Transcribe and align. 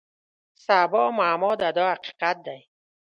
سبا 0.65 1.03
معما 1.17 1.51
ده 1.59 1.69
دا 1.77 1.85
حقیقت 1.93 2.37
دی. 2.45 2.59